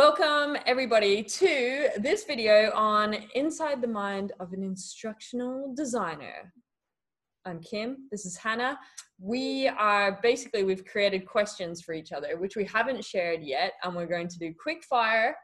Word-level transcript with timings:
Welcome 0.00 0.56
everybody 0.64 1.22
to 1.22 1.90
this 1.98 2.24
video 2.24 2.72
on 2.74 3.14
Inside 3.34 3.82
the 3.82 3.86
Mind 3.86 4.32
of 4.40 4.54
an 4.54 4.62
Instructional 4.62 5.74
Designer. 5.74 6.54
I'm 7.44 7.60
Kim, 7.60 8.08
this 8.10 8.24
is 8.24 8.34
Hannah. 8.38 8.78
We 9.18 9.68
are 9.68 10.18
basically, 10.22 10.64
we've 10.64 10.86
created 10.86 11.26
questions 11.26 11.82
for 11.82 11.92
each 11.92 12.12
other, 12.12 12.38
which 12.38 12.56
we 12.56 12.64
haven't 12.64 13.04
shared 13.04 13.42
yet, 13.42 13.74
and 13.84 13.94
we're 13.94 14.06
going 14.06 14.28
to 14.28 14.38
do 14.38 14.54
quick 14.58 14.84
fire. 14.84 15.36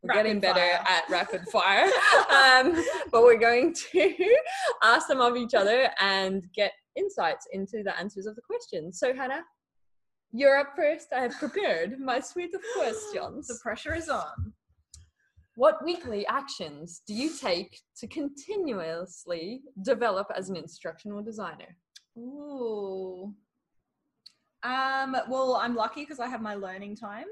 We're 0.00 0.10
Rapid 0.10 0.22
getting 0.22 0.40
better 0.40 0.60
fire. 0.60 0.84
at 0.86 1.10
rapid 1.10 1.40
fire, 1.52 1.90
um, 2.30 2.84
but 3.10 3.24
we're 3.24 3.40
going 3.40 3.74
to 3.90 4.36
ask 4.84 5.08
them 5.08 5.20
of 5.20 5.36
each 5.36 5.54
other 5.54 5.90
and 5.98 6.46
get 6.54 6.70
insights 6.94 7.48
into 7.50 7.82
the 7.82 7.98
answers 7.98 8.26
of 8.26 8.36
the 8.36 8.42
questions. 8.42 9.00
So, 9.00 9.12
Hannah, 9.12 9.42
you're 10.32 10.58
up 10.58 10.74
first. 10.74 11.08
I 11.12 11.20
have 11.20 11.38
prepared 11.38 11.98
my 12.00 12.20
suite 12.20 12.54
of 12.54 12.62
questions. 12.76 13.48
The 13.48 13.58
pressure 13.62 13.94
is 13.94 14.08
on. 14.08 14.52
What 15.56 15.84
weekly 15.84 16.26
actions 16.26 17.02
do 17.06 17.12
you 17.12 17.30
take 17.38 17.78
to 17.98 18.06
continuously 18.06 19.62
develop 19.84 20.28
as 20.34 20.48
an 20.48 20.56
instructional 20.56 21.22
designer? 21.22 21.76
Ooh. 22.18 23.34
Um, 24.62 25.16
well, 25.28 25.56
I'm 25.56 25.74
lucky 25.74 26.02
because 26.02 26.20
I 26.20 26.28
have 26.28 26.40
my 26.40 26.54
learning 26.54 26.96
time. 26.96 27.26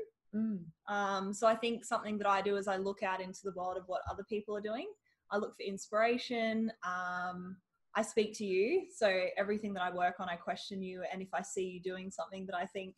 Um, 0.89 1.33
so 1.33 1.47
I 1.47 1.57
think 1.57 1.85
something 1.85 2.19
that 2.19 2.29
I 2.29 2.43
do 2.43 2.57
is 2.57 2.69
I 2.69 2.77
look 2.77 3.03
out 3.03 3.21
into 3.21 3.41
the 3.45 3.53
world 3.57 3.77
of 3.77 3.85
what 3.87 4.03
other 4.11 4.25
people 4.29 4.57
are 4.57 4.61
doing. 4.61 4.89
I 5.31 5.39
look 5.39 5.55
for 5.57 5.63
inspiration. 5.63 6.71
Um, 6.85 7.57
I 7.97 8.03
speak 8.03 8.37
to 8.39 8.45
you. 8.45 8.87
So 8.95 9.25
everything 9.37 9.75
that 9.75 9.83
I 9.83 9.91
work 9.91 10.17
on, 10.21 10.29
I 10.29 10.37
question 10.37 10.83
you. 10.83 11.03
And 11.13 11.21
if 11.21 11.29
I 11.35 11.43
see 11.43 11.65
you 11.65 11.81
doing 11.81 12.11
something 12.11 12.47
that 12.47 12.55
I 12.55 12.67
think 12.67 12.95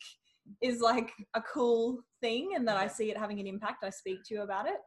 is 0.61 0.81
like 0.81 1.11
a 1.33 1.41
cool 1.41 2.03
thing 2.21 2.51
and 2.55 2.67
that 2.67 2.77
I 2.77 2.87
see 2.87 3.09
it 3.09 3.17
having 3.17 3.39
an 3.39 3.47
impact, 3.47 3.83
I 3.83 3.89
speak 3.89 4.19
to 4.25 4.35
you 4.35 4.41
about 4.41 4.67
it. 4.67 4.77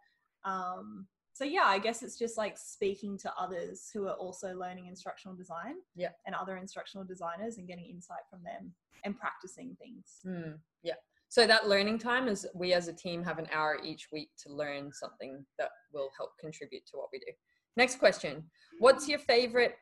Um, 0.45 1.07
so 1.33 1.45
yeah, 1.45 1.65
I 1.65 1.79
guess 1.79 2.03
it's 2.03 2.19
just 2.19 2.39
like 2.39 2.57
speaking 2.57 3.19
to 3.19 3.33
others 3.39 3.91
who 3.93 4.07
are 4.07 4.15
also 4.15 4.55
learning 4.55 4.87
instructional 4.87 5.37
design 5.37 5.75
Yeah. 5.95 6.11
and 6.25 6.35
other 6.35 6.57
instructional 6.57 7.05
designers 7.05 7.59
and 7.59 7.67
getting 7.69 7.87
insight 7.87 8.23
from 8.31 8.43
them 8.43 8.73
and 9.05 9.19
practicing 9.19 9.77
things. 9.79 10.21
Hmm, 10.23 10.53
yeah. 10.83 10.95
So 11.29 11.47
that 11.47 11.69
learning 11.69 11.99
time 11.99 12.29
is 12.29 12.47
we 12.55 12.73
as 12.73 12.89
a 12.89 12.93
team 12.93 13.23
have 13.25 13.39
an 13.39 13.49
hour 13.53 13.79
each 13.85 14.09
week 14.13 14.31
to 14.45 14.53
learn 14.53 14.93
something 14.93 15.45
that 15.59 15.71
will 15.93 16.11
help 16.17 16.31
contribute 16.41 16.87
to 16.87 16.97
what 16.97 17.09
we 17.13 17.19
do. 17.19 17.33
Next 17.77 17.99
question. 17.99 18.45
What's 18.79 19.07
your 19.09 19.19
favorite 19.19 19.77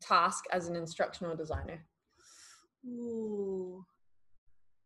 task 0.00 0.44
as 0.52 0.68
an 0.68 0.76
instructional 0.76 1.36
designer? 1.36 1.84
Ooh. 2.86 3.84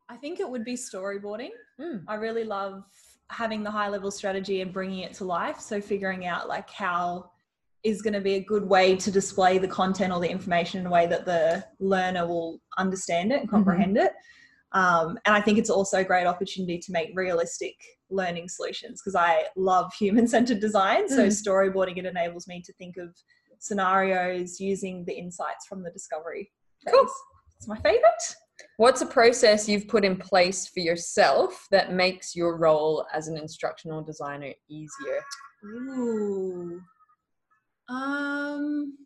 I 0.08 0.16
think 0.16 0.40
it 0.40 0.48
would 0.48 0.64
be 0.64 0.74
storyboarding. 0.74 1.50
Hmm, 1.80 1.98
I 2.06 2.14
really 2.16 2.44
love 2.44 2.84
having 3.30 3.62
the 3.62 3.70
high 3.70 3.88
level 3.88 4.10
strategy 4.10 4.60
and 4.60 4.72
bringing 4.72 5.00
it 5.00 5.14
to 5.14 5.24
life. 5.24 5.58
So 5.60 5.80
figuring 5.80 6.26
out 6.26 6.46
like 6.46 6.68
how 6.70 7.30
is 7.82 8.02
going 8.02 8.14
to 8.14 8.20
be 8.20 8.34
a 8.34 8.40
good 8.40 8.66
way 8.68 8.96
to 8.96 9.10
display 9.10 9.58
the 9.58 9.68
content 9.68 10.12
or 10.12 10.20
the 10.20 10.30
information 10.30 10.80
in 10.80 10.86
a 10.86 10.90
way 10.90 11.06
that 11.06 11.24
the 11.24 11.64
learner 11.80 12.26
will 12.26 12.60
understand 12.78 13.32
it 13.32 13.40
and 13.40 13.48
comprehend 13.48 13.96
it. 13.96 14.12
Um, 14.72 15.18
and 15.24 15.34
I 15.34 15.40
think 15.40 15.58
it's 15.58 15.70
also 15.70 15.98
a 15.98 16.04
great 16.04 16.26
opportunity 16.26 16.78
to 16.78 16.92
make 16.92 17.12
realistic 17.14 17.74
learning 18.10 18.48
solutions 18.48 19.00
because 19.00 19.14
I 19.14 19.44
love 19.56 19.92
human 19.94 20.26
centered 20.26 20.60
design. 20.60 21.08
So 21.08 21.26
Mm. 21.26 21.28
storyboarding 21.28 21.98
it 21.98 22.06
enables 22.06 22.46
me 22.46 22.60
to 22.62 22.72
think 22.74 22.96
of 22.96 23.14
scenarios 23.58 24.60
using 24.60 25.04
the 25.04 25.14
insights 25.14 25.66
from 25.66 25.82
the 25.82 25.90
discovery. 25.90 26.50
Cool. 26.88 27.06
It's 27.56 27.68
my 27.68 27.76
favorite. 27.78 28.34
What's 28.76 29.02
a 29.02 29.06
process 29.06 29.68
you've 29.68 29.88
put 29.88 30.04
in 30.04 30.16
place 30.16 30.68
for 30.68 30.80
yourself 30.80 31.66
that 31.70 31.92
makes 31.92 32.36
your 32.36 32.56
role 32.58 33.06
as 33.12 33.28
an 33.28 33.36
instructional 33.36 34.02
designer 34.02 34.52
easier? 34.68 35.20
Ooh. 35.64 36.80
Um 37.88 38.96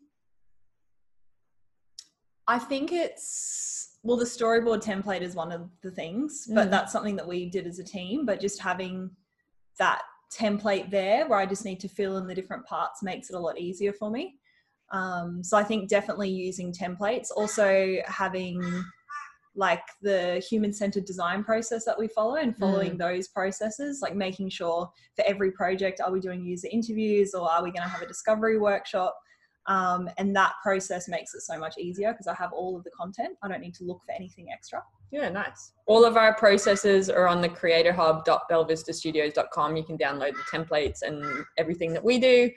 I 2.47 2.57
think 2.57 2.91
it's 2.91 3.97
well 4.01 4.17
the 4.17 4.25
storyboard 4.25 4.83
template 4.83 5.21
is 5.21 5.35
one 5.35 5.51
of 5.51 5.69
the 5.83 5.91
things, 5.91 6.47
but 6.53 6.67
Mm. 6.67 6.71
that's 6.71 6.91
something 6.91 7.15
that 7.17 7.27
we 7.27 7.49
did 7.49 7.67
as 7.67 7.79
a 7.79 7.83
team, 7.83 8.25
but 8.25 8.39
just 8.39 8.59
having 8.59 9.11
that 9.77 10.01
template 10.33 10.89
there 10.89 11.27
where 11.27 11.39
I 11.39 11.45
just 11.45 11.65
need 11.65 11.79
to 11.81 11.87
fill 11.87 12.17
in 12.17 12.27
the 12.27 12.35
different 12.35 12.65
parts 12.65 13.03
makes 13.03 13.29
it 13.29 13.35
a 13.35 13.39
lot 13.39 13.59
easier 13.59 13.93
for 13.93 14.09
me. 14.09 14.38
Um, 14.91 15.43
so 15.43 15.57
I 15.57 15.63
think 15.63 15.89
definitely 15.89 16.29
using 16.29 16.73
templates, 16.73 17.27
also 17.35 17.97
having 18.05 18.61
like 19.55 19.83
the 20.01 20.43
human 20.49 20.71
centered 20.71 21.03
design 21.05 21.43
process 21.43 21.83
that 21.85 21.99
we 21.99 22.07
follow 22.07 22.35
and 22.35 22.55
following 22.55 22.97
those 22.97 23.27
processes, 23.27 23.99
like 24.01 24.15
making 24.15 24.49
sure 24.49 24.89
for 25.15 25.25
every 25.27 25.51
project, 25.51 25.99
are 26.01 26.11
we 26.11 26.19
doing 26.19 26.43
user 26.43 26.67
interviews 26.71 27.33
or 27.33 27.49
are 27.49 27.63
we 27.63 27.71
going 27.71 27.83
to 27.83 27.89
have 27.89 28.01
a 28.01 28.07
discovery 28.07 28.57
workshop? 28.57 29.17
Um, 29.67 30.09
and 30.17 30.35
that 30.35 30.53
process 30.63 31.07
makes 31.07 31.35
it 31.35 31.41
so 31.41 31.59
much 31.59 31.77
easier 31.77 32.13
because 32.13 32.27
I 32.27 32.33
have 32.35 32.53
all 32.53 32.77
of 32.77 32.83
the 32.83 32.91
content. 32.91 33.37
I 33.43 33.47
don't 33.47 33.61
need 33.61 33.75
to 33.75 33.83
look 33.83 34.01
for 34.03 34.13
anything 34.13 34.47
extra. 34.51 34.83
Yeah, 35.11 35.29
nice. 35.29 35.73
All 35.85 36.03
of 36.05 36.17
our 36.17 36.33
processes 36.35 37.09
are 37.09 37.27
on 37.27 37.41
the 37.41 37.49
creatorhub.belvistastudios.com. 37.49 39.75
You 39.75 39.83
can 39.83 39.97
download 39.97 40.33
the 40.33 40.57
templates 40.57 41.01
and 41.01 41.45
everything 41.57 41.93
that 41.93 42.03
we 42.03 42.19
do. 42.19 42.51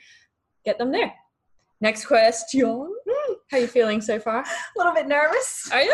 Get 0.64 0.78
them 0.78 0.92
there. 0.92 1.12
Next 1.82 2.06
question. 2.06 2.64
How 3.50 3.56
are 3.56 3.60
you 3.60 3.66
feeling 3.66 4.00
so 4.00 4.20
far? 4.20 4.38
A 4.42 4.44
little 4.76 4.94
bit 4.94 5.08
nervous. 5.08 5.68
Are 5.72 5.82
you? 5.82 5.92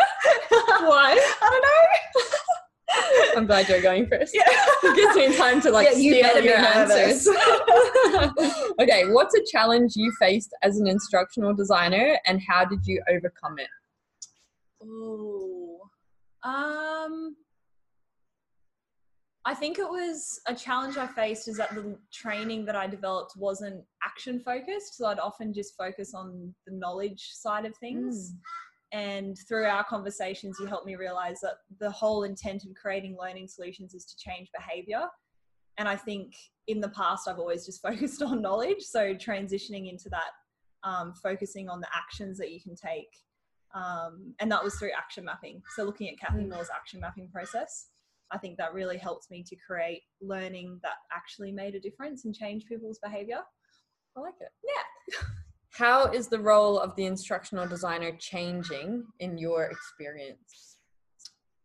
Why? 0.51 1.19
I 1.41 1.49
don't 1.49 2.21
know. 2.21 3.35
I'm 3.37 3.47
glad 3.47 3.67
you're 3.67 3.81
going 3.81 4.07
first. 4.07 4.35
Yeah. 4.35 4.43
It 4.83 4.95
gives 4.95 5.15
me 5.15 5.35
time 5.35 5.59
to 5.61 5.71
like 5.71 5.87
Yeah, 5.91 5.97
you 5.97 6.23
steal 6.23 6.43
your 6.43 6.57
answers. 6.57 7.27
okay, 8.79 9.11
what's 9.11 9.35
a 9.35 9.43
challenge 9.51 9.93
you 9.95 10.11
faced 10.19 10.55
as 10.61 10.79
an 10.79 10.87
instructional 10.87 11.53
designer 11.55 12.19
and 12.25 12.39
how 12.47 12.65
did 12.65 12.85
you 12.85 13.01
overcome 13.09 13.57
it? 13.57 13.67
Ooh. 14.85 15.79
Um 16.43 17.35
I 19.45 19.55
think 19.55 19.79
it 19.79 19.89
was 19.89 20.39
a 20.47 20.53
challenge 20.53 20.97
I 20.97 21.07
faced 21.07 21.47
is 21.47 21.57
that 21.57 21.73
the 21.73 21.97
training 22.13 22.65
that 22.65 22.75
I 22.75 22.85
developed 22.87 23.33
wasn't 23.35 23.83
action 24.09 24.39
focused. 24.39 24.97
So 24.97 25.05
I'd 25.07 25.19
often 25.19 25.53
just 25.53 25.77
focus 25.77 26.13
on 26.13 26.53
the 26.65 26.73
knowledge 26.73 27.29
side 27.33 27.65
of 27.65 27.75
things. 27.77 28.33
And 28.91 29.37
through 29.47 29.65
our 29.65 29.83
conversations, 29.83 30.57
you 30.59 30.65
helped 30.65 30.87
me 30.87 30.95
realize 30.95 31.39
that 31.41 31.57
the 31.79 31.91
whole 31.91 32.23
intent 32.23 32.63
of 32.63 32.73
creating 32.75 33.17
learning 33.21 33.47
solutions 33.47 33.93
is 33.93 34.05
to 34.05 34.17
change 34.17 34.49
behavior. 34.57 35.03
And 35.77 35.87
I 35.87 35.95
think 35.95 36.33
in 36.67 36.81
the 36.81 36.89
past, 36.89 37.27
I've 37.27 37.39
always 37.39 37.65
just 37.65 37.81
focused 37.89 38.21
on 38.21 38.41
knowledge. 38.41 38.81
So 38.81 39.13
transitioning 39.13 39.89
into 39.89 40.09
that, 40.09 40.31
um, 40.83 41.13
focusing 41.21 41.69
on 41.69 41.79
the 41.81 41.87
actions 41.95 42.37
that 42.39 42.51
you 42.51 42.59
can 42.61 42.75
take. 42.75 43.09
Um, 43.75 44.33
and 44.39 44.51
that 44.51 44.63
was 44.63 44.75
through 44.75 44.91
action 44.97 45.23
mapping. 45.25 45.61
So 45.75 45.83
looking 45.83 46.09
at 46.09 46.19
Cathy 46.19 46.43
Mm. 46.43 46.49
Moore's 46.49 46.69
action 46.75 46.99
mapping 46.99 47.29
process, 47.29 47.89
I 48.31 48.39
think 48.39 48.57
that 48.57 48.73
really 48.73 48.97
helped 48.97 49.29
me 49.29 49.43
to 49.43 49.55
create 49.55 50.01
learning 50.21 50.79
that 50.81 50.97
actually 51.11 51.51
made 51.51 51.75
a 51.75 51.79
difference 51.79 52.25
and 52.25 52.33
change 52.33 52.65
people's 52.65 52.99
behavior. 52.99 53.41
I 54.19 54.21
like 54.21 54.35
it. 54.41 54.51
Yeah. 54.63 55.19
How 55.71 56.11
is 56.11 56.27
the 56.27 56.39
role 56.39 56.77
of 56.77 56.95
the 56.95 57.05
instructional 57.05 57.65
designer 57.67 58.11
changing 58.19 59.05
in 59.19 59.37
your 59.37 59.63
experience? 59.63 60.77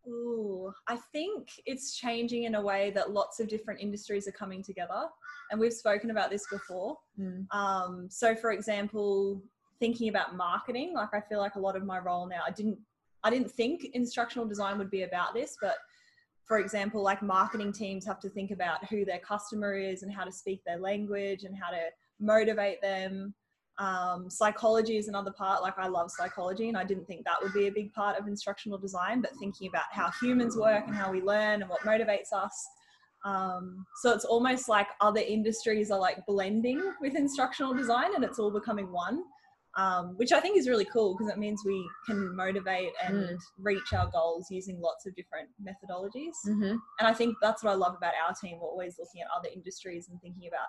Ooh, 0.06 0.72
I 0.86 0.96
think 1.12 1.48
it's 1.66 1.96
changing 1.96 2.44
in 2.44 2.54
a 2.54 2.60
way 2.60 2.90
that 2.90 3.10
lots 3.10 3.40
of 3.40 3.48
different 3.48 3.80
industries 3.80 4.28
are 4.28 4.32
coming 4.32 4.62
together. 4.62 5.06
And 5.50 5.58
we've 5.58 5.72
spoken 5.72 6.10
about 6.10 6.30
this 6.30 6.46
before. 6.50 6.96
Um, 7.50 8.06
so 8.10 8.36
for 8.36 8.52
example, 8.52 9.42
thinking 9.80 10.08
about 10.08 10.36
marketing, 10.36 10.92
like 10.94 11.12
I 11.12 11.20
feel 11.20 11.38
like 11.38 11.56
a 11.56 11.60
lot 11.60 11.74
of 11.74 11.84
my 11.84 11.98
role 11.98 12.28
now, 12.28 12.42
I 12.46 12.50
didn't 12.50 12.78
I 13.24 13.30
didn't 13.30 13.50
think 13.50 13.86
instructional 13.94 14.46
design 14.46 14.76
would 14.76 14.90
be 14.90 15.04
about 15.04 15.32
this, 15.32 15.56
but 15.60 15.76
for 16.44 16.58
example, 16.58 17.02
like 17.02 17.22
marketing 17.22 17.72
teams 17.72 18.04
have 18.04 18.20
to 18.20 18.28
think 18.28 18.50
about 18.50 18.84
who 18.90 19.06
their 19.06 19.18
customer 19.18 19.78
is 19.78 20.02
and 20.02 20.12
how 20.12 20.24
to 20.24 20.32
speak 20.32 20.62
their 20.66 20.78
language 20.78 21.44
and 21.44 21.56
how 21.56 21.70
to 21.70 21.80
motivate 22.24 22.80
them. 22.82 23.34
Um, 23.78 24.30
psychology 24.30 24.96
is 24.96 25.08
another 25.08 25.32
part. 25.32 25.62
Like 25.62 25.78
I 25.78 25.88
love 25.88 26.10
psychology, 26.10 26.68
and 26.68 26.78
I 26.78 26.84
didn't 26.84 27.06
think 27.06 27.24
that 27.24 27.42
would 27.42 27.52
be 27.52 27.66
a 27.66 27.72
big 27.72 27.92
part 27.92 28.18
of 28.18 28.28
instructional 28.28 28.78
design. 28.78 29.20
But 29.20 29.32
thinking 29.40 29.68
about 29.68 29.84
how 29.90 30.10
humans 30.22 30.56
work 30.56 30.84
and 30.86 30.94
how 30.94 31.10
we 31.10 31.20
learn 31.20 31.60
and 31.62 31.68
what 31.68 31.80
motivates 31.80 32.32
us. 32.32 32.54
Um, 33.24 33.84
so 34.02 34.12
it's 34.12 34.24
almost 34.26 34.68
like 34.68 34.86
other 35.00 35.20
industries 35.20 35.90
are 35.90 35.98
like 35.98 36.24
blending 36.26 36.80
with 37.00 37.16
instructional 37.16 37.74
design, 37.74 38.14
and 38.14 38.22
it's 38.24 38.38
all 38.38 38.50
becoming 38.52 38.92
one. 38.92 39.22
Um, 39.76 40.14
which 40.18 40.30
I 40.30 40.38
think 40.38 40.56
is 40.56 40.68
really 40.68 40.84
cool 40.84 41.16
because 41.16 41.32
it 41.32 41.36
means 41.36 41.60
we 41.66 41.84
can 42.06 42.36
motivate 42.36 42.92
and 43.04 43.36
reach 43.58 43.92
our 43.92 44.08
goals 44.12 44.46
using 44.48 44.80
lots 44.80 45.04
of 45.04 45.16
different 45.16 45.48
methodologies 45.60 46.36
Mm-hmm. 46.46 46.76
and 47.00 47.08
I 47.08 47.12
think 47.12 47.34
that's 47.42 47.64
what 47.64 47.72
I 47.72 47.74
love 47.74 47.96
about 47.96 48.12
our 48.24 48.32
team. 48.40 48.58
We're 48.60 48.68
always 48.68 48.94
looking 49.00 49.22
at 49.22 49.26
other 49.36 49.48
industries 49.52 50.08
and 50.08 50.20
thinking 50.20 50.46
about 50.46 50.68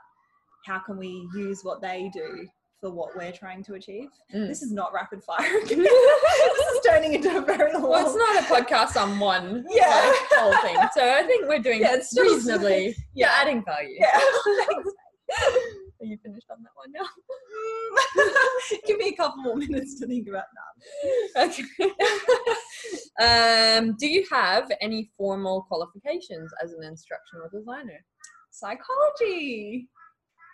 how 0.65 0.79
can 0.79 0.97
we 0.97 1.27
use 1.35 1.63
what 1.63 1.81
they 1.81 2.09
do 2.13 2.47
for 2.81 2.91
what 2.91 3.15
we're 3.15 3.31
trying 3.31 3.63
to 3.63 3.73
achieve. 3.75 4.09
Mm. 4.33 4.47
This 4.47 4.61
is 4.61 4.71
not 4.71 4.93
rapid 4.93 5.23
fire. 5.23 5.47
this 5.65 5.71
is 5.71 6.79
turning 6.85 7.13
into 7.13 7.37
a 7.37 7.41
very 7.41 7.73
long. 7.73 7.83
Well, 7.89 8.05
it's 8.05 8.15
not 8.15 8.43
a 8.43 8.45
podcast 8.45 9.01
on 9.01 9.17
one 9.19 9.65
Yeah. 9.69 9.87
like, 9.87 10.39
whole 10.39 10.57
thing. 10.61 10.77
So 10.93 11.01
I 11.09 11.23
think 11.23 11.47
we're 11.47 11.59
doing 11.59 11.81
Yeah, 11.81 11.95
it's 11.95 12.17
reasonably. 12.19 12.95
Yeah. 13.13 13.27
Yeah, 13.27 13.41
adding 13.41 13.63
value. 13.63 13.95
Yeah. 13.99 14.19
Are 16.01 16.05
you 16.05 16.17
finished 16.21 16.47
on 16.51 16.57
that 16.61 16.71
one 16.75 16.91
now? 16.91 17.07
Give 18.85 18.97
me 18.97 19.07
a 19.09 19.15
couple 19.15 19.41
more 19.41 19.55
minutes 19.55 19.97
to 19.99 20.05
think 20.07 20.27
about 20.27 20.43
that. 20.53 21.47
Okay. 21.47 21.63
um, 23.79 23.95
do 23.97 24.07
you 24.07 24.25
have 24.29 24.69
any 24.81 25.09
formal 25.17 25.63
qualifications 25.63 26.51
as 26.61 26.73
an 26.73 26.83
instructional 26.83 27.47
designer? 27.51 28.03
Psychology. 28.51 29.87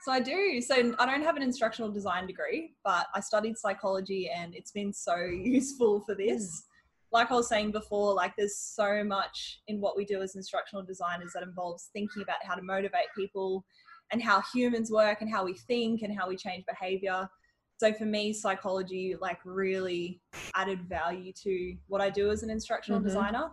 So 0.01 0.11
I 0.11 0.19
do. 0.19 0.61
So 0.61 0.95
I 0.97 1.05
don't 1.05 1.21
have 1.21 1.37
an 1.37 1.43
instructional 1.43 1.91
design 1.91 2.25
degree, 2.25 2.73
but 2.83 3.05
I 3.13 3.19
studied 3.19 3.57
psychology 3.57 4.31
and 4.35 4.55
it's 4.55 4.71
been 4.71 4.91
so 4.91 5.15
useful 5.25 6.01
for 6.01 6.15
this. 6.15 6.63
Like 7.11 7.29
I 7.29 7.35
was 7.35 7.47
saying 7.47 7.71
before, 7.71 8.13
like 8.15 8.33
there's 8.35 8.57
so 8.57 9.03
much 9.03 9.61
in 9.67 9.79
what 9.79 9.95
we 9.95 10.05
do 10.05 10.21
as 10.21 10.35
instructional 10.35 10.83
designers 10.83 11.33
that 11.33 11.43
involves 11.43 11.89
thinking 11.93 12.23
about 12.23 12.37
how 12.43 12.55
to 12.55 12.63
motivate 12.63 13.07
people 13.15 13.63
and 14.11 14.23
how 14.23 14.41
humans 14.53 14.89
work 14.91 15.21
and 15.21 15.29
how 15.29 15.45
we 15.45 15.53
think 15.53 16.01
and 16.01 16.17
how 16.17 16.27
we 16.27 16.35
change 16.35 16.63
behavior. 16.65 17.29
So 17.77 17.93
for 17.93 18.05
me, 18.05 18.33
psychology 18.33 19.15
like 19.21 19.39
really 19.43 20.19
added 20.55 20.81
value 20.87 21.31
to 21.43 21.75
what 21.87 22.01
I 22.01 22.09
do 22.09 22.31
as 22.31 22.43
an 22.43 22.49
instructional 22.49 22.99
Mhm. 22.99 23.05
designer. 23.05 23.51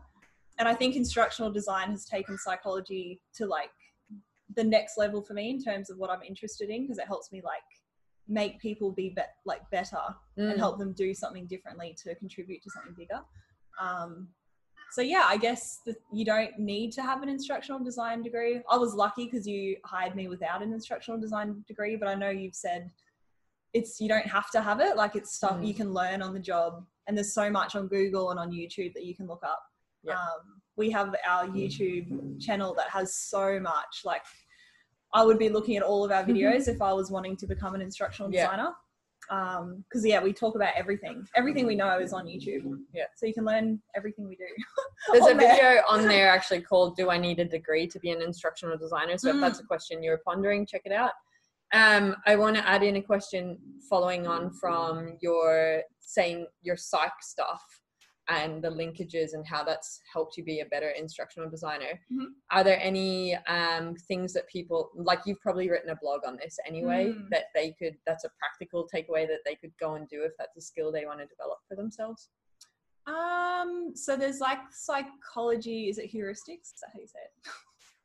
And 0.59 0.67
I 0.67 0.75
think 0.75 0.97
instructional 0.97 1.50
design 1.50 1.91
has 1.91 2.05
taken 2.05 2.39
psychology 2.39 3.21
to 3.35 3.47
like 3.47 3.71
the 4.56 4.65
next 4.65 4.97
level 4.97 5.23
for 5.23 5.35
me 5.35 5.50
in 5.50 5.62
terms 5.62 5.91
of 5.91 5.99
what 5.99 6.11
I'm 6.11 6.23
interested 6.23 6.71
in 6.71 6.83
because 6.83 6.99
it 6.99 7.06
helps 7.06 7.31
me 7.33 7.41
like 7.45 7.62
make 8.27 8.59
people 8.61 8.93
be, 8.93 9.11
be- 9.11 9.23
like 9.47 9.69
better 9.71 9.97
Mm. 10.39 10.50
and 10.53 10.59
help 10.59 10.79
them 10.79 10.93
do 10.93 11.12
something 11.15 11.47
differently 11.47 11.97
to 12.05 12.15
contribute 12.15 12.62
to 12.62 12.71
something 12.71 12.95
bigger. 12.97 13.21
Um, 13.81 14.29
so 14.93 15.03
yeah, 15.03 15.25
I 15.27 15.37
guess 15.37 15.81
that 15.87 15.97
you 16.12 16.25
don't 16.25 16.59
need 16.59 16.93
to 16.93 17.03
have 17.03 17.23
an 17.23 17.29
instructional 17.29 17.83
design 17.83 18.23
degree. 18.23 18.62
I 18.71 18.77
was 18.79 18.95
lucky 18.95 19.25
because 19.27 19.47
you 19.47 19.77
hired 19.85 20.15
me 20.15 20.29
without 20.29 20.62
an 20.62 20.73
instructional 20.73 21.21
design 21.21 21.65
degree, 21.67 21.97
but 21.97 22.09
I 22.09 22.15
know 22.15 22.31
you've 22.31 22.55
said 22.55 22.91
it's 23.75 24.00
you 24.00 24.09
don't 24.09 24.27
have 24.27 24.50
to 24.53 24.62
have 24.62 24.81
it. 24.81 24.97
Like 24.97 25.15
it's 25.15 25.35
stuff 25.35 25.59
Mm. 25.59 25.67
you 25.67 25.75
can 25.75 25.93
learn 25.93 26.23
on 26.23 26.33
the 26.33 26.41
job, 26.41 26.87
and 27.06 27.17
there's 27.17 27.35
so 27.35 27.50
much 27.50 27.77
on 27.77 27.87
Google 27.89 28.31
and 28.31 28.41
on 28.41 28.50
YouTube 28.50 28.95
that 28.95 29.05
you 29.05 29.15
can 29.15 29.27
look 29.27 29.43
up. 29.45 29.62
Yeah. 30.03 30.15
Um, 30.19 30.62
we 30.78 30.90
have 30.92 31.14
our 31.28 31.46
YouTube 31.48 32.40
channel 32.40 32.72
that 32.75 32.88
has 32.88 33.14
so 33.14 33.58
much. 33.60 34.02
Like 34.04 34.22
I 35.12 35.25
would 35.25 35.38
be 35.38 35.48
looking 35.50 35.76
at 35.76 35.82
all 35.82 36.04
of 36.04 36.10
our 36.12 36.25
videos 36.25 36.69
if 36.69 36.80
I 36.80 36.92
was 36.92 37.10
wanting 37.10 37.36
to 37.38 37.46
become 37.46 37.75
an 37.75 37.82
instructional 37.82 38.30
Mm-hmm. 38.30 38.36
Yeah. 38.36 38.44
designer 38.50 38.72
because 39.88 40.06
yeah 40.06 40.22
we 40.22 40.32
talk 40.32 40.54
about 40.54 40.72
everything 40.75 41.26
everything 41.36 41.66
we 41.66 41.75
know 41.75 41.98
is 41.98 42.14
on 42.14 42.25
youtube 42.25 42.62
Yeah. 42.94 43.04
so 43.14 43.26
you 43.26 43.34
can 43.34 43.44
learn 43.44 43.78
everything 43.94 44.26
we 44.26 44.36
do 44.36 44.46
There's 45.12 45.26
a 45.26 45.34
there. 45.36 45.54
video 45.54 45.82
on 45.86 46.06
there 46.08 46.30
actually 46.30 46.62
called 46.62 46.96
"Do 46.96 47.10
I 47.10 47.19
Need 47.19 47.38
a 47.40 47.44
Degree 47.44 47.86
to 47.88 47.98
Be 48.00 48.10
an 48.10 48.22
Instructional 48.22 48.78
Designer?" 48.78 49.19
So 49.19 49.28
if 49.30 49.36
Mm. 49.36 49.40
that's 49.42 49.60
a 49.60 49.64
question 49.64 50.02
you're 50.02 50.20
pondering, 50.25 50.64
check 50.66 50.82
it 50.86 50.92
out. 50.92 51.12
Um, 51.75 52.16
I 52.26 52.36
want 52.36 52.56
to 52.56 52.66
add 52.66 52.82
in 52.82 52.96
a 52.96 53.02
question 53.02 53.58
following 53.90 54.26
on 54.26 54.50
from 54.50 55.19
your 55.20 55.82
saying 56.00 56.46
your 56.62 56.76
psych 56.78 57.12
stuff 57.20 57.62
and 58.28 58.62
the 58.62 58.69
linkages 58.70 59.32
and 59.32 59.46
how 59.46 59.64
that's 59.64 60.00
helped 60.12 60.36
you 60.36 60.44
be 60.44 60.60
a 60.60 60.66
better 60.66 60.90
instructional 60.90 61.48
designer. 61.48 61.98
Mhm. 62.12 62.26
Are 62.50 62.62
there 62.62 62.78
any 62.80 63.34
um, 63.46 63.94
things 63.96 64.32
that 64.34 64.46
people 64.48 64.90
like? 64.94 65.20
You've 65.26 65.40
probably 65.40 65.70
written 65.70 65.90
a 65.90 65.96
blog 65.96 66.20
on 66.26 66.36
this 66.36 66.58
anyway 66.66 67.06
Mm. 67.08 67.28
that 67.30 67.46
they 67.54 67.72
could. 67.72 67.96
That's 68.06 68.25
a 68.25 68.30
practical 68.38 68.86
takeaway 68.94 69.26
that 69.28 69.40
they 69.46 69.54
could 69.54 69.72
go 69.80 69.94
and 69.94 70.08
do 70.08 70.22
if 70.25 70.32
that's 70.38 70.56
a 70.56 70.60
skill 70.60 70.92
they 70.92 71.06
want 71.06 71.20
to 71.20 71.26
develop 71.26 71.58
for 71.69 71.75
themselves. 71.76 72.28
um 73.06 73.92
so 73.94 74.16
there's 74.16 74.40
like 74.40 74.58
psychology 74.70 75.88
is 75.88 75.96
it 75.96 76.12
heuristics 76.12 76.69
is 76.75 76.80
that 76.82 76.90
how 76.92 77.00
you 77.00 77.06
say 77.06 77.20
it 77.25 77.50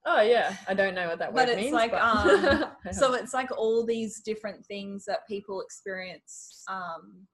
Oh 0.06 0.22
yeah, 0.22 0.58
I 0.68 0.74
don't 0.74 0.96
know 0.96 1.08
what 1.08 1.20
that 1.20 1.32
word 1.34 1.44
But 1.46 1.50
it's 1.50 1.62
means. 1.62 1.72
like, 1.74 1.92
but- 1.92 2.02
um, 2.02 2.66
so 2.92 3.14
it's 3.14 3.34
like 3.34 3.52
all 3.58 3.86
these 3.86 4.20
different 4.20 4.66
things 4.66 5.06
that 5.06 5.26
people 5.30 5.62
experience 5.62 6.62
um, 6.70 7.26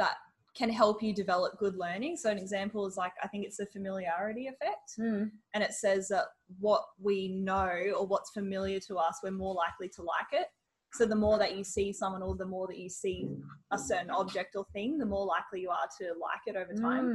that 0.00 0.16
can 0.58 0.68
help 0.70 1.02
you 1.02 1.14
develop 1.14 1.56
good 1.58 1.76
learning 1.76 2.16
so 2.16 2.28
an 2.30 2.38
example 2.38 2.86
is 2.86 2.96
like 2.96 3.12
i 3.22 3.28
think 3.28 3.44
it's 3.46 3.58
the 3.58 3.66
familiarity 3.66 4.48
effect 4.48 4.88
Hmm. 4.96 5.24
and 5.54 5.62
it 5.62 5.72
says 5.72 6.08
that 6.08 6.24
what 6.58 6.82
we 7.00 7.28
know 7.28 7.70
or 7.96 8.06
what's 8.06 8.30
familiar 8.30 8.80
to 8.88 8.96
us 8.96 9.18
we're 9.22 9.30
more 9.30 9.54
likely 9.54 9.88
to 9.90 10.02
like 10.02 10.32
it 10.32 10.48
so 10.94 11.04
the 11.06 11.14
more 11.14 11.38
that 11.38 11.56
you 11.56 11.62
see 11.62 11.92
someone 11.92 12.22
or 12.22 12.34
the 12.34 12.46
more 12.46 12.66
that 12.66 12.78
you 12.78 12.88
see 12.88 13.28
a 13.72 13.78
certain 13.78 14.10
object 14.10 14.56
or 14.56 14.64
thing 14.72 14.98
the 14.98 15.06
more 15.06 15.26
likely 15.26 15.60
you 15.60 15.70
are 15.70 15.88
to 16.00 16.06
like 16.20 16.42
it 16.46 16.56
over 16.56 16.74
time 16.74 17.06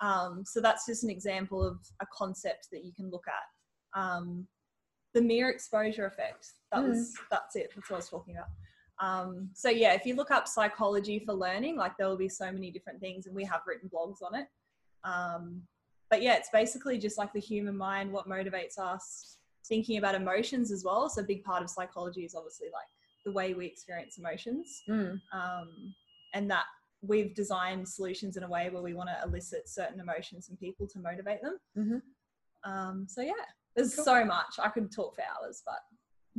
Mm. 0.00 0.06
um, 0.08 0.44
so 0.46 0.60
that's 0.60 0.86
just 0.86 1.02
an 1.04 1.10
example 1.10 1.60
of 1.66 1.76
a 2.00 2.06
concept 2.12 2.68
that 2.72 2.84
you 2.84 2.92
can 2.94 3.10
look 3.10 3.24
at. 3.26 4.00
Um, 4.00 4.46
the 5.14 5.20
mere 5.22 5.48
exposure 5.50 6.06
effect. 6.06 6.46
That 6.70 6.84
was 6.84 7.14
that's 7.30 7.56
it. 7.56 7.70
That's 7.74 7.90
what 7.90 7.96
I 7.96 7.98
was 7.98 8.08
talking 8.10 8.36
about. 8.36 8.50
Um, 9.00 9.50
so 9.54 9.68
yeah, 9.70 9.92
if 9.94 10.04
you 10.06 10.14
look 10.14 10.30
up 10.30 10.48
psychology 10.48 11.18
for 11.20 11.32
learning, 11.32 11.76
like 11.76 11.96
there 11.96 12.08
will 12.08 12.16
be 12.16 12.28
so 12.28 12.50
many 12.50 12.70
different 12.70 13.00
things, 13.00 13.26
and 13.26 13.34
we 13.34 13.44
have 13.44 13.60
written 13.66 13.88
blogs 13.88 14.22
on 14.22 14.34
it. 14.34 14.46
Um, 15.04 15.62
but 16.10 16.22
yeah, 16.22 16.34
it's 16.36 16.50
basically 16.52 16.98
just 16.98 17.18
like 17.18 17.32
the 17.32 17.40
human 17.40 17.76
mind, 17.76 18.10
what 18.10 18.28
motivates 18.28 18.78
us, 18.78 19.36
thinking 19.66 19.98
about 19.98 20.14
emotions 20.14 20.72
as 20.72 20.82
well. 20.84 21.08
So 21.08 21.20
a 21.20 21.24
big 21.24 21.44
part 21.44 21.62
of 21.62 21.70
psychology 21.70 22.24
is 22.24 22.34
obviously 22.34 22.68
like 22.72 22.86
the 23.24 23.32
way 23.32 23.54
we 23.54 23.66
experience 23.66 24.16
emotions 24.18 24.82
Mm. 24.88 25.20
um, 25.32 25.94
and 26.34 26.50
that 26.50 26.64
we've 27.02 27.34
designed 27.34 27.86
solutions 27.86 28.36
in 28.36 28.42
a 28.42 28.48
way 28.48 28.70
where 28.70 28.82
we 28.82 28.94
want 28.94 29.08
to 29.10 29.20
elicit 29.28 29.68
certain 29.68 30.00
emotions 30.00 30.48
in 30.48 30.56
people 30.56 30.86
to 30.88 30.98
motivate 30.98 31.42
them. 31.42 31.58
Mhm. 31.76 32.02
Um, 32.64 33.06
so 33.06 33.20
yeah, 33.20 33.32
there's 33.76 33.94
Cool. 33.94 34.04
so 34.04 34.24
much 34.24 34.58
I 34.58 34.68
could 34.70 34.90
talk 34.90 35.14
for 35.14 35.22
hours, 35.22 35.62
but 35.64 35.80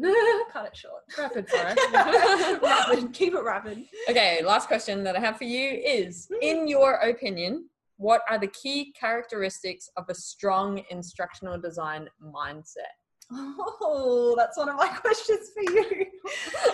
cut 0.51 0.65
it 0.67 0.77
short. 0.77 1.03
Rapid 1.17 1.49
fire. 1.49 1.75
rapid, 2.61 3.13
keep 3.13 3.33
it 3.33 3.43
rapid. 3.43 3.85
okay, 4.09 4.41
last 4.43 4.67
question 4.67 5.03
that 5.03 5.15
I 5.15 5.19
have 5.19 5.37
for 5.37 5.43
you 5.43 5.81
is 5.85 6.29
In 6.41 6.67
your 6.67 6.95
opinion, 6.95 7.69
what 7.97 8.21
are 8.29 8.39
the 8.39 8.47
key 8.47 8.93
characteristics 8.97 9.89
of 9.97 10.05
a 10.09 10.15
strong 10.15 10.83
instructional 10.89 11.59
design 11.59 12.09
mindset? 12.23 12.95
Oh, 13.31 14.33
that's 14.37 14.57
one 14.57 14.69
of 14.69 14.75
my 14.75 14.87
questions 14.87 15.49
for 15.53 15.61
you. 15.73 16.05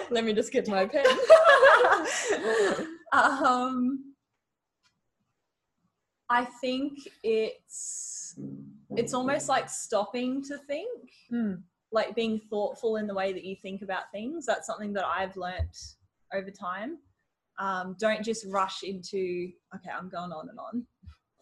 Let 0.09 0.23
me 0.23 0.33
just 0.33 0.51
get 0.51 0.67
my 0.67 0.85
pen. 0.85 1.05
um, 3.11 4.13
I 6.29 6.45
think 6.45 6.99
it's 7.23 8.39
it's 8.95 9.13
almost 9.13 9.49
like 9.49 9.69
stopping 9.69 10.43
to 10.43 10.57
think. 10.57 10.89
Hmm. 11.29 11.53
Like 11.95 12.13
being 12.13 12.39
thoughtful 12.49 12.97
in 12.97 13.07
the 13.07 13.13
way 13.13 13.31
that 13.33 13.45
you 13.45 13.55
think 13.55 13.81
about 13.81 14.11
things. 14.11 14.45
That's 14.45 14.67
something 14.67 14.91
that 14.93 15.05
I've 15.05 15.35
learnt 15.37 15.75
over 16.33 16.51
time. 16.51 16.97
Um, 17.57 17.95
don't 17.97 18.21
just 18.21 18.45
rush 18.47 18.83
into, 18.83 19.49
okay, 19.73 19.89
I'm 19.97 20.09
going 20.09 20.33
on 20.33 20.49
and 20.49 20.59
on. 20.59 20.85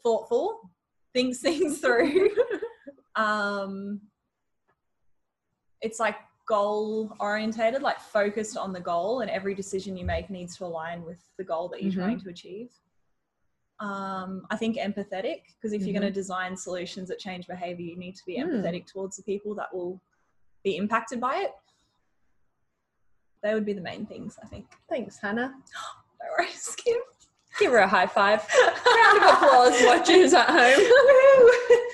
Thoughtful, 0.04 0.70
thinks 1.12 1.40
things 1.48 1.80
through. 1.80 2.30
um, 3.16 4.00
it's 5.82 6.00
like 6.00 6.18
goal 6.48 7.16
orientated, 7.20 7.82
like 7.82 8.00
focused 8.00 8.56
on 8.58 8.72
the 8.74 8.80
goal, 8.80 9.22
and 9.22 9.32
every 9.32 9.56
decision 9.56 9.98
you 9.98 10.06
make 10.06 10.30
needs 10.30 10.56
to 10.58 10.66
align 10.66 11.04
with 11.04 11.20
the 11.38 11.44
goal 11.44 11.68
that 11.70 11.82
you're 11.82 11.92
Mhm. 11.92 11.96
trying 11.96 12.20
to 12.22 12.30
achieve. 12.30 12.70
Um, 13.80 14.46
I 14.52 14.56
think 14.56 14.78
empathetic, 14.78 15.42
because 15.56 15.74
if 15.74 15.82
you're 15.82 16.00
going 16.00 16.04
to 16.04 16.12
design 16.12 16.56
solutions 16.56 17.10
that 17.10 17.18
change 17.18 17.48
behavior, 17.48 17.86
you 17.86 17.98
need 17.98 18.16
to 18.16 18.26
be 18.26 18.38
Mm. 18.38 18.44
empathetic 18.62 18.86
towards 18.86 19.18
the 19.18 19.24
people 19.24 19.56
that 19.56 19.74
will 19.74 20.00
be 20.64 20.78
impacted 20.78 21.20
by 21.20 21.38
it. 21.38 21.52
They 23.44 23.54
would 23.54 23.66
be 23.66 23.74
the 23.74 23.82
main 23.82 24.06
things, 24.06 24.38
I 24.42 24.48
think. 24.48 24.66
Thanks, 24.90 25.18
Hannah. 25.20 25.54
No 26.22 26.30
worries, 26.40 26.74
Kim. 26.78 26.96
Give 27.60 27.72
her 27.74 27.80
a 27.80 27.88
high 27.88 28.08
five. 28.08 28.48
Round 28.56 29.18
of 29.18 29.34
applause, 29.34 29.74
watchers 29.86 30.34
at 30.34 30.48
home. 30.50 30.88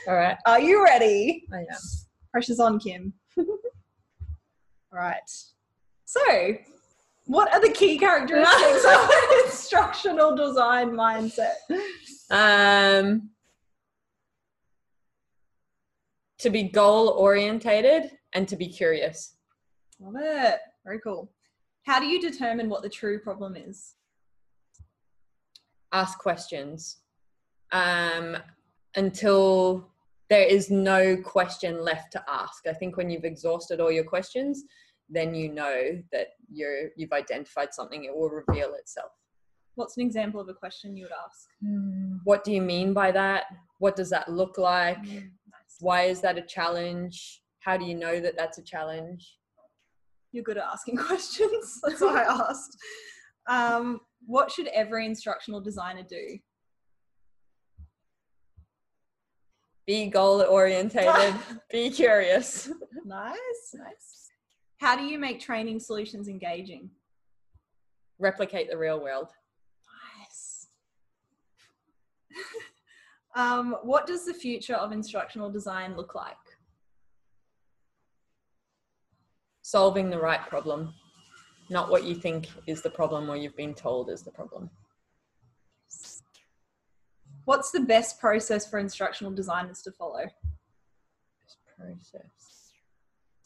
All 0.07 0.13
right. 0.13 0.37
Are 0.45 0.59
you 0.59 0.83
ready? 0.83 1.47
I 1.51 1.61
am. 1.61 1.65
Pressure's 2.31 2.59
on, 2.59 2.77
Kim. 2.77 3.11
All 3.39 3.47
right. 4.93 5.17
So, 6.05 6.21
what 7.25 7.51
are 7.51 7.59
the 7.59 7.71
key 7.71 7.97
characteristics 7.97 8.85
of 8.85 9.09
an 9.11 9.45
instructional 9.45 10.35
design 10.35 10.91
mindset? 10.91 11.55
Um, 12.29 13.31
to 16.37 16.51
be 16.51 16.63
goal 16.63 17.09
orientated 17.17 18.11
and 18.33 18.47
to 18.47 18.55
be 18.55 18.67
curious. 18.67 19.35
Love 19.99 20.15
it. 20.17 20.59
Very 20.85 20.99
cool. 20.99 21.31
How 21.85 21.99
do 21.99 22.05
you 22.05 22.21
determine 22.21 22.69
what 22.69 22.83
the 22.83 22.89
true 22.89 23.19
problem 23.19 23.55
is? 23.55 23.95
Ask 25.91 26.19
questions 26.19 26.97
um, 27.71 28.37
until 28.95 29.89
there 30.29 30.45
is 30.45 30.69
no 30.69 31.17
question 31.17 31.83
left 31.83 32.11
to 32.11 32.23
ask. 32.29 32.67
I 32.67 32.73
think 32.73 32.95
when 32.97 33.09
you've 33.09 33.25
exhausted 33.25 33.79
all 33.79 33.91
your 33.91 34.03
questions, 34.03 34.63
then 35.09 35.33
you 35.33 35.51
know 35.51 36.03
that 36.11 36.27
you're 36.51 36.89
you've 36.95 37.13
identified 37.13 37.73
something. 37.73 38.03
It 38.03 38.15
will 38.15 38.29
reveal 38.29 38.75
itself. 38.75 39.11
What's 39.73 39.97
an 39.97 40.05
example 40.05 40.39
of 40.39 40.47
a 40.49 40.53
question 40.53 40.95
you 40.95 41.05
would 41.05 41.11
ask? 41.25 41.49
What 42.25 42.43
do 42.43 42.51
you 42.51 42.61
mean 42.61 42.93
by 42.93 43.11
that? 43.11 43.45
what 43.79 43.95
does 43.95 44.09
that 44.09 44.27
look 44.29 44.57
like 44.57 44.97
Mm, 45.03 45.31
nice. 45.47 45.77
why 45.79 46.03
is 46.03 46.19
that 46.19 46.37
a 46.37 46.41
challenge 46.41 47.38
how 47.59 47.77
do 47.77 47.85
you 47.85 47.95
know 47.95 48.19
that 48.19 48.35
that's 48.37 48.57
a 48.57 48.63
challenge 48.63 49.37
You're 50.31 50.43
good 50.43 50.57
at 50.57 50.63
asking 50.71 50.97
questions. 51.09 51.79
That's 51.83 52.01
why 52.01 52.23
I 52.23 52.47
asked. 52.49 52.77
Um, 53.47 53.99
what 54.25 54.51
should 54.51 54.67
every 54.67 55.05
instructional 55.05 55.59
designer 55.61 56.03
do? 56.07 56.37
be 59.87 60.05
goal 60.07 60.41
orientated 60.43 61.33
be 61.71 61.89
curious 61.89 62.69
Nice, 63.05 63.73
nice. 63.73 64.29
How 64.77 64.95
do 64.95 65.03
you 65.03 65.17
make 65.17 65.39
training 65.39 65.79
solutions 65.79 66.27
engaging? 66.27 66.89
replicate 68.19 68.69
the 68.69 68.77
real 68.77 69.01
world 69.01 69.29
Nice. 70.19 70.67
um, 73.35 73.77
what 73.81 74.05
does 74.05 74.25
the 74.25 74.33
future 74.33 74.75
of 74.75 74.91
instructional 74.91 75.49
design 75.49 75.95
look 75.97 76.13
like? 76.13 76.35
Solving 79.69 80.09
the 80.09 80.19
right 80.19 80.41
problem 80.49 80.93
not 81.69 81.91
what 81.91 82.03
you 82.03 82.15
think 82.15 82.47
is 82.65 82.81
the 82.81 82.89
problem 82.89 83.29
or 83.29 83.37
you've 83.37 83.55
been 83.55 83.73
told 83.73 84.09
is 84.09 84.23
the 84.23 84.31
problem. 84.31 84.69
What's 87.45 87.71
the 87.71 87.81
best 87.81 88.19
process 88.19 88.69
for 88.69 88.79
instructional 88.79 89.31
designers 89.31 89.81
to 89.83 89.91
follow? 89.91 90.25
process. 91.77 92.73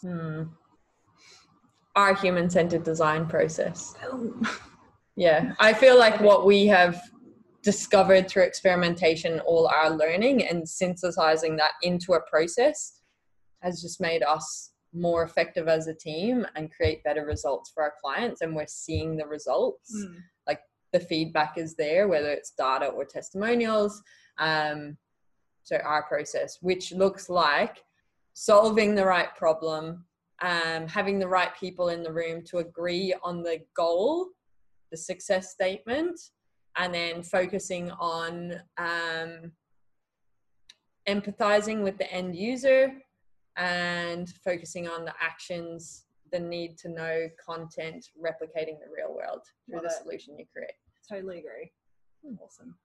Hmm. 0.01 0.43
Our 1.95 2.15
human 2.15 2.49
centered 2.49 2.83
design 2.83 3.27
process. 3.27 3.93
Yeah, 5.15 5.53
I 5.59 5.73
feel 5.73 5.99
like 5.99 6.19
what 6.21 6.43
we 6.43 6.65
have 6.65 6.99
discovered 7.61 8.27
through 8.27 8.43
experimentation, 8.43 9.39
all 9.41 9.67
our 9.67 9.91
learning 9.91 10.47
and 10.47 10.67
synthesizing 10.67 11.55
that 11.57 11.73
into 11.83 12.13
a 12.13 12.21
process 12.21 13.01
has 13.61 13.79
just 13.79 14.01
made 14.01 14.23
us 14.23 14.72
more 14.93 15.23
effective 15.23 15.67
as 15.67 15.87
a 15.87 15.93
team 15.93 16.45
and 16.55 16.71
create 16.71 17.03
better 17.03 17.25
results 17.25 17.71
for 17.73 17.83
our 17.83 17.93
clients. 18.01 18.41
And 18.41 18.55
we're 18.55 18.67
seeing 18.67 19.17
the 19.17 19.27
results. 19.27 19.93
Mm, 19.95 20.17
The 20.91 20.99
feedback 20.99 21.57
is 21.57 21.73
there, 21.75 22.07
whether 22.07 22.29
it's 22.29 22.51
data 22.51 22.85
or 22.85 23.03
testimonials. 23.03 24.03
Um, 24.37 24.95
so, 25.63 25.77
our 25.77 26.03
process, 26.03 26.59
which 26.61 26.91
looks 26.91 27.29
like 27.29 27.83
solving 28.35 28.93
the 28.93 29.05
right 29.05 29.35
problem, 29.35 30.05
um, 30.43 30.87
having 30.87 31.17
the 31.17 31.27
right 31.27 31.49
people 31.59 31.89
in 31.89 32.03
the 32.03 32.13
room 32.13 32.43
to 32.43 32.59
agree 32.59 33.15
on 33.23 33.41
the 33.41 33.59
goal 33.75 34.27
the 34.93 34.97
success 34.97 35.51
statement 35.51 36.19
and 36.77 36.93
then 36.93 37.23
focusing 37.23 37.89
on 37.91 38.53
um, 38.77 39.51
empathizing 41.09 41.81
with 41.81 41.97
the 41.97 42.09
end 42.13 42.35
user 42.35 42.93
and 43.57 44.29
focusing 44.43 44.87
on 44.87 45.05
the 45.05 45.13
actions 45.21 46.05
the 46.31 46.39
need 46.39 46.77
to 46.79 46.89
know 46.89 47.27
content 47.43 48.07
replicating 48.19 48.79
the 48.79 48.89
real 48.95 49.13
world 49.15 49.41
through 49.67 49.75
Love 49.75 49.83
the 49.83 49.89
it. 49.89 50.01
solution 50.01 50.37
you 50.37 50.45
create 50.51 50.71
totally 51.07 51.39
agree. 51.39 51.71
Awesome. 52.41 52.75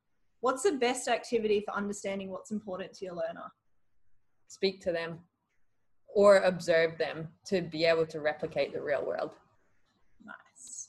What's 0.41 0.63
the 0.65 0.73
best 0.73 1.09
activity 1.09 1.63
for 1.65 1.75
understanding 1.75 2.31
what's 2.31 2.51
important 2.51 2.93
to 2.95 3.05
your 3.05 3.15
learner? 3.15 3.51
speak 4.51 4.81
to 4.81 4.93
them 4.93 5.19
or 6.09 6.39
observe 6.39 6.97
them 6.97 7.29
to 7.45 7.61
be 7.61 7.85
able 7.85 8.07
to 8.07 8.21
replicate 8.21 8.73
the 8.73 8.81
real 8.81 9.05
world 9.05 9.33
Nice. 10.25 10.89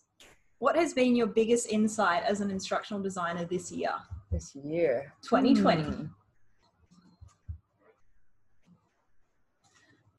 What 0.60 0.76
has 0.78 0.94
been 0.94 1.16
your 1.16 1.28
biggest 1.28 1.68
insight 1.70 2.24
as 2.24 2.42
an 2.42 2.50
instructional 2.52 3.02
designer 3.04 3.46
this 3.46 3.72
year? 3.72 3.92
this 4.32 4.56
year 4.56 5.14
2020. 5.24 5.84
Hmm. 5.84 6.06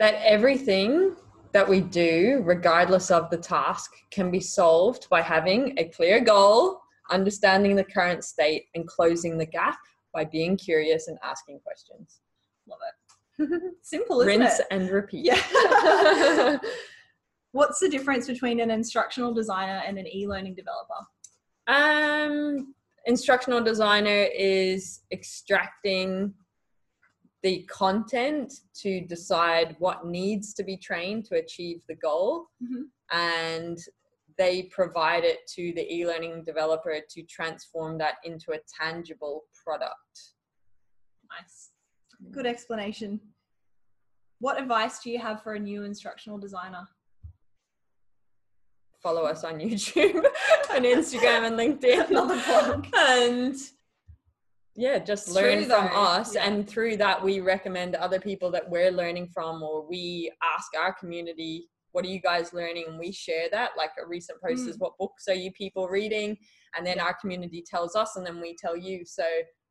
That 0.00 0.14
everything 0.24 1.14
that 1.52 1.68
we 1.68 1.80
do, 1.80 2.40
regardless 2.44 3.10
of 3.10 3.28
the 3.30 3.36
task, 3.36 3.92
can 4.10 4.30
be 4.30 4.40
solved 4.40 5.06
by 5.10 5.20
having 5.20 5.78
a 5.78 5.84
clear 5.84 6.20
goal, 6.20 6.80
understanding 7.10 7.76
the 7.76 7.84
current 7.84 8.24
state, 8.24 8.64
and 8.74 8.86
closing 8.88 9.36
the 9.36 9.46
gap 9.46 9.78
by 10.12 10.24
being 10.24 10.56
curious 10.56 11.06
and 11.08 11.18
asking 11.22 11.60
questions. 11.60 12.20
Love 12.68 12.78
it. 12.88 13.62
Simple, 13.82 14.22
isn't 14.22 14.40
Rinse 14.40 14.60
it? 14.60 14.66
and 14.70 14.88
repeat. 14.90 15.26
Yeah. 15.26 16.58
What's 17.52 17.80
the 17.80 17.88
difference 17.88 18.26
between 18.26 18.60
an 18.60 18.70
instructional 18.70 19.34
designer 19.34 19.82
and 19.86 19.98
an 19.98 20.06
e-learning 20.06 20.54
developer? 20.54 21.04
Um, 21.66 22.74
instructional 23.06 23.60
designer 23.62 24.28
is 24.34 25.00
extracting 25.12 26.32
the 27.42 27.62
content 27.70 28.52
to 28.74 29.00
decide 29.02 29.76
what 29.78 30.06
needs 30.06 30.52
to 30.54 30.62
be 30.62 30.76
trained 30.76 31.24
to 31.26 31.36
achieve 31.36 31.82
the 31.88 31.94
goal, 31.94 32.48
Mhm. 32.62 32.90
and 33.12 33.78
they 34.36 34.64
provide 34.64 35.24
it 35.24 35.46
to 35.48 35.72
the 35.74 35.92
e-learning 35.94 36.44
developer 36.44 36.98
to 37.08 37.22
transform 37.24 37.98
that 37.98 38.16
into 38.24 38.52
a 38.52 38.60
tangible 38.80 39.44
product. 39.64 40.34
Nice. 41.30 41.70
Good 42.30 42.46
explanation. 42.46 43.20
What 44.38 44.58
advice 44.60 45.00
do 45.00 45.10
you 45.10 45.18
have 45.18 45.42
for 45.42 45.54
a 45.54 45.58
new 45.58 45.84
instructional 45.84 46.38
designer? 46.38 46.88
Follow 49.02 49.24
us 49.24 49.44
on 49.44 49.54
YouTube 49.60 50.24
and 50.70 50.84
Instagram 50.84 51.46
and 51.46 51.56
LinkedIn. 51.58 52.10
And 52.96 53.56
yeah 54.76 54.98
just 54.98 55.28
learn 55.28 55.60
from 55.60 55.68
though, 55.68 55.76
us 55.76 56.34
yeah. 56.34 56.44
and 56.46 56.68
through 56.68 56.96
that 56.96 57.22
we 57.22 57.40
recommend 57.40 57.94
other 57.96 58.20
people 58.20 58.50
that 58.50 58.68
we're 58.68 58.90
learning 58.90 59.28
from 59.32 59.62
or 59.62 59.86
we 59.88 60.30
ask 60.42 60.68
our 60.78 60.92
community 60.94 61.68
what 61.92 62.04
are 62.04 62.08
you 62.08 62.20
guys 62.20 62.52
learning 62.52 62.84
and 62.88 62.98
we 62.98 63.10
share 63.10 63.46
that 63.50 63.70
like 63.76 63.90
a 64.02 64.06
recent 64.06 64.40
post 64.40 64.68
is 64.68 64.78
what 64.78 64.96
books 64.98 65.26
are 65.28 65.34
you 65.34 65.50
people 65.52 65.88
reading 65.88 66.36
and 66.76 66.86
then 66.86 66.94
Mm. 66.94 67.00
Yeah. 67.00 67.04
our 67.06 67.14
community 67.20 67.64
tells 67.68 67.96
us 67.96 68.14
and 68.16 68.24
then 68.24 68.40
we 68.40 68.54
tell 68.54 68.76
you 68.76 69.04
so 69.04 69.24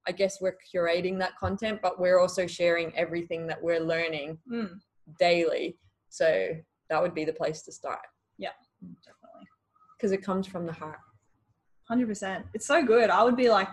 i 0.07 0.11
guess 0.11 0.41
we're 0.41 0.57
curating 0.73 1.17
that 1.19 1.37
content 1.37 1.79
but 1.81 1.99
we're 1.99 2.19
also 2.19 2.45
sharing 2.45 2.93
everything 2.97 3.47
that 3.47 3.61
we're 3.61 3.79
learning 3.79 4.37
Mm, 4.51 4.79
daily 5.17 5.77
so 6.09 6.49
that 6.89 7.01
would 7.01 7.13
be 7.15 7.23
the 7.23 7.33
place 7.33 7.61
to 7.63 7.71
start 7.71 7.99
Yeah, 8.37 8.49
definitely. 9.05 9.47
because 9.97 10.11
it 10.11 10.21
comes 10.23 10.45
from 10.47 10.65
the 10.65 10.73
heart 10.73 10.99
100%. 11.89 12.43
It's 12.53 12.67
so 12.67 12.83
good. 12.85 13.09
I 13.09 13.23
would 13.23 13.35
be 13.35 13.49
like 13.49 13.69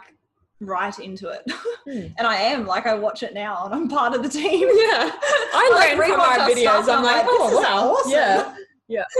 right 0.60 0.98
into 0.98 1.28
it. 1.28 1.42
Hmm. 1.84 2.06
and 2.18 2.26
I 2.26 2.36
am. 2.36 2.66
Like, 2.66 2.86
I 2.86 2.94
watch 2.94 3.22
it 3.22 3.34
now 3.34 3.64
and 3.66 3.74
I'm 3.74 3.88
part 3.88 4.14
of 4.14 4.22
the 4.22 4.28
team. 4.28 4.66
yeah 4.68 5.10
i 5.54 5.70
like, 5.74 5.96
learn 5.98 6.10
from 6.10 6.20
our 6.20 6.38
videos 6.48 6.82
i'm 6.88 6.98
I'm 6.98 7.02
like 7.04 7.16
like, 7.16 7.26
this 7.26 7.40
oh 7.40 7.48
is 7.48 7.64
wow 7.64 7.90
awesome. 7.92 8.56
yeah 8.88 9.04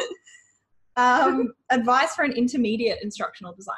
Um, 0.98 1.52
advice 1.70 2.14
for 2.14 2.24
an 2.24 2.32
intermediate 2.32 3.00
instructional 3.02 3.52
designer. 3.52 3.76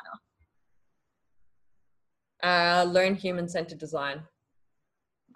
uh, 2.44 2.84
learn 2.84 3.14
human 3.16 3.48
centered 3.48 3.78
design. 3.78 4.22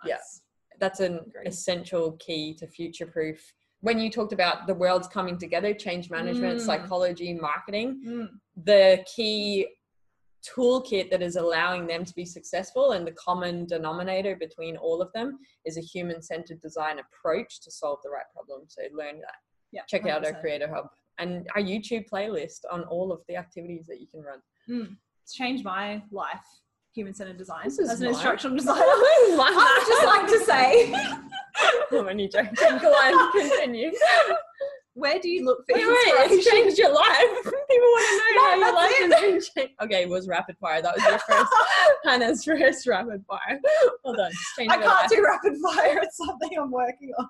Yeah. 0.07 0.19
That's 0.79 1.00
an 1.00 1.21
essential 1.45 2.12
key 2.21 2.55
to 2.61 2.67
future 2.69 3.07
proof. 3.07 3.52
When 3.81 3.99
you 3.99 4.11
talked 4.11 4.33
about 4.33 4.69
the 4.69 4.75
worlds 4.75 5.09
coming 5.09 5.38
together, 5.38 5.75
change 5.75 6.09
management, 6.09 6.61
Mm. 6.61 6.64
psychology, 6.64 7.35
marketing, 7.35 8.00
Mm, 8.07 8.29
the 8.64 9.05
key 9.12 9.67
toolkit 10.54 11.11
that 11.11 11.22
is 11.22 11.37
allowing 11.37 11.87
them 11.87 12.04
to 12.04 12.14
be 12.14 12.25
successful 12.25 12.92
and 12.92 13.06
the 13.06 13.12
common 13.12 13.64
denominator 13.66 14.34
between 14.37 14.76
all 14.76 15.00
of 15.00 15.12
them 15.12 15.38
is 15.64 15.76
a 15.76 15.80
human 15.80 16.20
centered 16.22 16.61
design 16.61 16.96
approach 16.99 17.61
to 17.62 17.70
solve 17.70 17.99
the 18.02 18.11
right 18.11 18.25
problem. 18.34 18.62
So 18.68 18.82
learn 18.94 19.20
that. 19.20 19.37
yeah. 19.70 19.82
Check 19.88 20.06
out 20.06 20.25
our 20.26 20.32
Creator 20.40 20.68
Hub 20.75 20.87
and 21.18 21.46
our 21.54 21.62
YouTube 21.62 22.08
playlist 22.11 22.61
on 22.70 22.82
all 22.84 23.12
of 23.12 23.20
the 23.28 23.37
activities 23.37 23.87
that 23.87 24.00
you 24.00 24.06
can 24.08 24.22
run. 24.22 24.38
Mm, 24.68 24.96
it's 25.22 25.34
changed 25.34 25.64
my 25.64 26.02
life. 26.11 26.40
Human 26.94 27.14
centered 27.14 27.38
design 27.38 27.66
as 27.66 27.78
an 27.78 27.87
mine. 28.00 28.08
instructional 28.08 28.56
designer. 28.62 28.80
I 28.84 29.78
would 29.78 29.87
just 29.88 30.04
like 30.04 30.26
to 30.26 30.44
say, 30.44 30.92
I'm 31.99 32.08
only 32.08 32.28
joking. 32.28 32.52
Go 32.80 32.90
on, 32.92 33.32
continue. 33.32 33.92
where 34.94 35.18
do 35.18 35.30
you 35.30 35.44
look 35.44 35.64
for 35.66 35.75
Wait, 35.75 35.87
wait, 35.87 35.96
it's 35.96 36.32
inspiration? 36.34 36.64
changed 36.64 36.78
your 36.78 36.92
life. 36.92 37.52
People 37.73 37.88
want 37.88 38.05
to 38.09 38.17
know 38.17 38.33
No, 38.35 38.43
how 38.43 38.57
your 38.57 39.09
life 39.09 39.23
has. 39.35 39.50
Okay, 39.83 40.02
it 40.02 40.09
was 40.09 40.29
rapid 40.29 40.57
fire. 40.59 40.83
That 40.83 40.95
was 40.95 41.05
your 41.05 41.19
first, 41.29 41.52
Hannah's 42.05 42.45
first 42.45 42.87
rapid 42.87 43.25
fire. 43.26 43.61
Hold 44.05 44.21
on, 44.21 44.31
I 44.59 44.67
can't 44.67 44.85
life. 44.85 45.09
do 45.09 45.25
rapid 45.25 45.59
fire. 45.59 45.99
It's 46.02 46.19
something 46.19 46.50
I'm 46.59 46.71
working 46.71 47.12
on. 47.19 47.29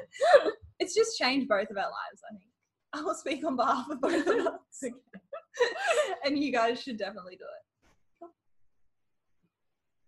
it's 0.78 0.94
just 0.94 1.18
changed 1.18 1.48
both 1.48 1.70
of 1.70 1.76
our 1.76 1.84
lives, 1.84 2.22
I 2.30 2.34
think. 2.38 2.50
I 2.94 3.02
will 3.02 3.14
speak 3.14 3.44
on 3.44 3.56
behalf 3.56 3.90
of 3.90 4.00
both 4.00 4.26
of 4.26 4.46
us. 4.46 4.84
and 6.24 6.38
you 6.38 6.50
guys 6.52 6.80
should 6.80 6.96
definitely 6.96 7.36
do 7.36 7.44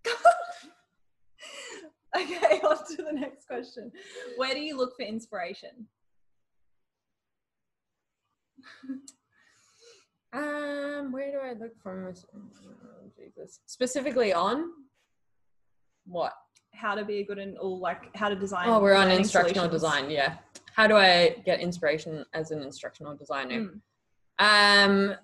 it. 0.06 0.16
okay, 2.16 2.60
on 2.60 2.76
to 2.96 3.02
the 3.02 3.12
next 3.12 3.46
question. 3.46 3.92
Where 4.36 4.54
do 4.54 4.60
you 4.60 4.76
look 4.76 4.96
for 4.96 5.04
inspiration? 5.04 5.86
Um, 10.36 11.12
where 11.12 11.30
do 11.30 11.38
I 11.38 11.52
look 11.52 11.72
for? 11.82 12.12
oh, 12.34 12.40
Jesus, 13.16 13.60
specifically 13.66 14.32
on 14.32 14.70
what? 16.06 16.32
how 16.76 16.94
to 16.94 17.04
be 17.04 17.18
a 17.20 17.24
good 17.24 17.38
and 17.38 17.56
all 17.58 17.78
like 17.80 18.14
how 18.14 18.28
to 18.28 18.36
design. 18.36 18.68
Oh, 18.68 18.80
we're 18.80 18.94
on 18.94 19.10
instructional 19.10 19.64
solutions. 19.64 19.82
design. 19.82 20.10
Yeah. 20.10 20.36
How 20.74 20.86
do 20.86 20.96
I 20.96 21.36
get 21.44 21.60
inspiration 21.60 22.24
as 22.34 22.50
an 22.50 22.62
instructional 22.62 23.16
designer? 23.16 23.70
Mm. 24.38 24.84
Um, 24.84 25.14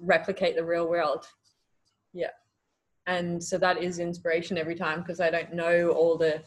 replicate 0.00 0.56
the 0.56 0.64
real 0.64 0.88
world. 0.88 1.26
Yeah. 2.14 2.30
And 3.06 3.42
so 3.42 3.58
that 3.58 3.82
is 3.82 3.98
inspiration 3.98 4.58
every 4.58 4.74
time 4.74 5.00
because 5.00 5.20
I 5.20 5.30
don't 5.30 5.52
know 5.52 5.90
all 5.90 6.16
the 6.16 6.42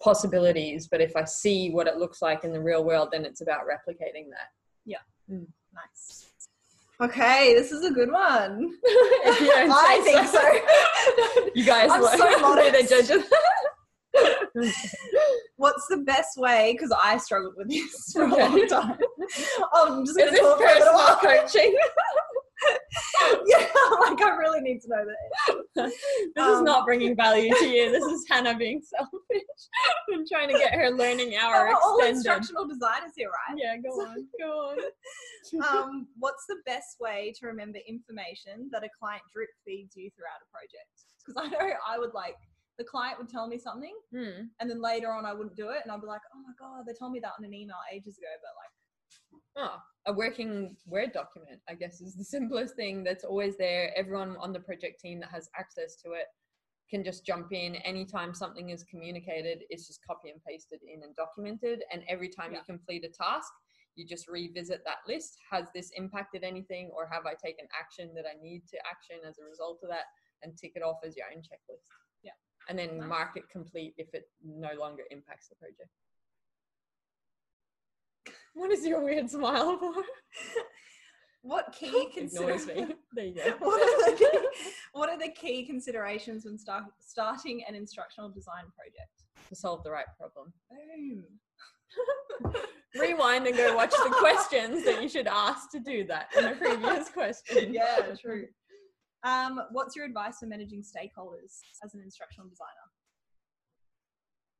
possibilities, 0.00 0.88
but 0.88 1.00
if 1.00 1.14
I 1.16 1.24
see 1.24 1.70
what 1.70 1.86
it 1.86 1.96
looks 1.96 2.20
like 2.20 2.44
in 2.44 2.52
the 2.52 2.60
real 2.60 2.84
world, 2.84 3.10
then 3.12 3.24
it's 3.24 3.40
about 3.40 3.62
replicating 3.62 4.28
that. 4.30 4.50
Yeah. 4.84 4.98
Nice. 5.28 6.31
Okay, 7.02 7.54
this 7.54 7.72
is 7.72 7.84
a 7.84 7.90
good 7.90 8.10
one. 8.12 8.70
If 8.84 9.40
you 9.40 9.46
don't 9.48 9.70
I 9.72 10.00
think 10.04 10.26
so. 10.28 11.50
You 11.54 11.64
guys 11.64 11.90
I'm 11.90 12.00
were- 12.00 12.08
so 12.08 12.24
were 12.24 12.30
the 12.36 12.40
modest. 12.40 12.90
judges. 12.90 13.24
What's 15.56 15.86
the 15.88 15.96
best 15.98 16.36
way? 16.36 16.72
Because 16.76 16.92
I 17.02 17.16
struggled 17.18 17.54
with 17.56 17.68
this 17.70 18.12
for 18.12 18.22
a 18.24 18.28
long 18.28 18.66
time. 18.68 18.98
I'm 19.74 19.92
um, 19.92 20.04
just 20.04 20.16
going 20.16 20.32
to 20.32 20.38
talk 20.38 20.58
for 20.58 20.64
a 20.64 20.68
little 20.68 20.78
personal 20.78 20.94
while. 20.94 21.16
coaching? 21.16 21.76
yeah, 23.46 23.66
like 24.00 24.20
I 24.22 24.36
really 24.38 24.60
need 24.60 24.80
to 24.82 24.88
know 24.88 25.04
that. 25.04 25.62
this 25.74 25.94
is 26.46 26.58
Um, 26.58 26.64
not 26.64 26.84
bringing 26.84 27.16
value 27.16 27.52
to 27.54 27.66
you. 27.66 27.90
This 27.90 28.04
is 28.04 28.24
Hannah 28.30 28.56
being 28.56 28.80
selfish 28.82 29.42
and 30.08 30.26
trying 30.26 30.48
to 30.48 30.58
get 30.58 30.74
her 30.74 30.90
learning 30.90 31.36
hour 31.36 31.68
We're 31.68 31.74
all 31.74 32.04
instructional 32.04 32.66
designers 32.66 33.12
here, 33.16 33.28
right? 33.48 33.58
Yeah, 33.58 33.76
go 33.78 33.90
on, 34.00 34.26
go 34.40 34.74
on. 35.60 35.78
um, 35.88 36.06
what's 36.18 36.46
the 36.46 36.56
best 36.66 36.96
way 37.00 37.32
to 37.40 37.46
remember 37.46 37.78
information 37.88 38.68
that 38.72 38.84
a 38.84 38.88
client 38.98 39.22
drip 39.32 39.48
feeds 39.64 39.96
you 39.96 40.10
throughout 40.16 40.40
a 40.42 40.48
project? 40.50 41.06
Because 41.24 41.36
I 41.42 41.48
know 41.48 41.74
I 41.88 41.98
would 41.98 42.14
like 42.14 42.36
the 42.78 42.84
client 42.84 43.18
would 43.18 43.28
tell 43.28 43.46
me 43.46 43.58
something, 43.58 43.94
Hmm. 44.12 44.48
and 44.58 44.68
then 44.70 44.80
later 44.80 45.12
on 45.12 45.26
I 45.26 45.32
wouldn't 45.34 45.56
do 45.56 45.68
it, 45.70 45.80
and 45.84 45.92
I'd 45.92 46.00
be 46.00 46.06
like, 46.06 46.22
oh 46.34 46.38
my 46.40 46.54
god, 46.58 46.84
they 46.86 46.94
told 46.94 47.12
me 47.12 47.20
that 47.20 47.32
on 47.38 47.44
an 47.44 47.52
email 47.52 47.76
ages 47.92 48.16
ago, 48.16 48.26
but 48.40 48.52
like, 48.56 48.72
Oh, 49.56 49.76
a 50.06 50.12
working 50.12 50.76
Word 50.86 51.12
document, 51.12 51.60
I 51.68 51.74
guess, 51.74 52.00
is 52.00 52.14
the 52.14 52.24
simplest 52.36 52.74
thing 52.74 53.04
that's 53.04 53.24
always 53.24 53.56
there. 53.56 53.92
Everyone 53.96 54.36
on 54.38 54.52
the 54.52 54.60
project 54.60 55.00
team 55.00 55.20
that 55.20 55.30
has 55.30 55.48
access 55.58 55.96
to 56.02 56.12
it 56.12 56.26
can 56.90 57.04
just 57.04 57.24
jump 57.24 57.52
in 57.52 57.76
anytime 57.76 58.34
something 58.34 58.70
is 58.70 58.82
communicated. 58.84 59.64
It's 59.70 59.86
just 59.86 60.00
copy 60.06 60.30
and 60.30 60.40
pasted 60.46 60.80
in 60.82 61.02
and 61.02 61.14
documented. 61.16 61.84
And 61.92 62.02
every 62.08 62.28
time 62.28 62.52
Yeah. 62.52 62.58
you 62.58 62.64
complete 62.64 63.04
a 63.04 63.08
task, 63.08 63.50
you 63.94 64.06
just 64.06 64.28
revisit 64.28 64.82
that 64.84 64.98
list. 65.06 65.38
Has 65.50 65.66
this 65.74 65.90
impacted 65.96 66.44
anything, 66.44 66.90
or 66.90 67.06
have 67.06 67.26
I 67.26 67.34
taken 67.34 67.66
action 67.78 68.14
that 68.14 68.26
I 68.26 68.34
need 68.42 68.66
to 68.68 68.78
action 68.86 69.18
as 69.26 69.38
a 69.38 69.44
result 69.44 69.80
of 69.82 69.90
that? 69.90 70.06
And 70.42 70.56
tick 70.58 70.72
it 70.74 70.82
off 70.82 70.98
as 71.04 71.16
your 71.16 71.26
own 71.34 71.40
checklist. 71.40 71.86
Yeah. 72.22 72.32
And 72.68 72.78
then 72.78 72.98
Nice. 72.98 73.08
mark 73.08 73.36
it 73.36 73.48
complete 73.48 73.94
if 73.96 74.12
it 74.12 74.28
no 74.42 74.72
longer 74.74 75.04
impacts 75.10 75.48
the 75.48 75.54
project. 75.56 75.90
What 78.54 78.70
is 78.70 78.86
your 78.86 79.02
weird 79.02 79.30
smile 79.30 79.78
for? 79.78 79.94
what 81.42 81.72
key 81.72 82.08
Ignores 82.16 82.66
consider- 82.66 82.94
There 83.14 83.24
you 83.26 83.34
go. 83.34 83.50
what, 83.58 83.82
are 83.82 84.10
the 84.10 84.16
key, 84.16 84.38
what 84.92 85.08
are 85.10 85.18
the 85.18 85.30
key 85.30 85.64
considerations 85.66 86.44
when 86.44 86.58
start, 86.58 86.84
starting 87.00 87.64
an 87.68 87.74
instructional 87.74 88.30
design 88.30 88.64
project? 88.76 89.24
To 89.48 89.56
solve 89.56 89.82
the 89.82 89.90
right 89.90 90.06
problem. 90.18 90.52
Boom. 90.70 91.24
Rewind 93.00 93.46
and 93.46 93.56
go 93.56 93.74
watch 93.74 93.90
the 93.90 94.14
questions 94.18 94.84
that 94.84 95.02
you 95.02 95.08
should 95.08 95.26
ask 95.26 95.70
to 95.72 95.80
do 95.80 96.04
that 96.06 96.28
in 96.38 96.44
a 96.44 96.54
previous 96.54 97.08
question. 97.08 97.72
yeah, 97.72 98.14
true. 98.20 98.46
Um, 99.24 99.60
what's 99.72 99.94
your 99.96 100.04
advice 100.04 100.38
for 100.40 100.46
managing 100.46 100.82
stakeholders 100.82 101.58
as 101.84 101.94
an 101.94 102.00
instructional 102.02 102.48
designer? 102.48 102.68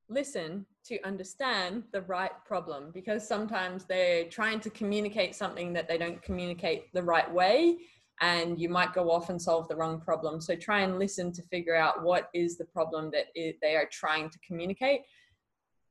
Listen 0.09 0.67
to 0.85 1.01
understand 1.07 1.85
the 1.93 2.03
right 2.03 2.33
problem 2.45 2.91
because 2.93 3.27
sometimes 3.27 3.85
they're 3.85 4.25
trying 4.25 4.61
to 4.61 4.71
communicate 4.71 5.35
something 5.35 5.73
that 5.73 5.89
they 5.89 5.99
don't 5.99 6.21
communicate 6.23 6.93
the 6.93 7.03
right 7.03 7.33
way 7.33 7.77
and 8.21 8.61
you 8.61 8.69
might 8.69 8.93
go 8.93 9.11
off 9.11 9.31
and 9.31 9.41
solve 9.41 9.69
the 9.69 9.77
wrong 9.77 10.01
problem. 10.01 10.41
So 10.41 10.55
try 10.55 10.81
and 10.81 10.99
listen 10.99 11.33
to 11.33 11.43
figure 11.43 11.75
out 11.75 12.03
what 12.03 12.29
is 12.33 12.57
the 12.57 12.65
problem 12.65 13.11
that 13.13 13.27
i 13.37 13.55
they 13.61 13.75
are 13.75 13.89
trying 13.91 14.31
to 14.31 14.39
communicate. 14.47 15.01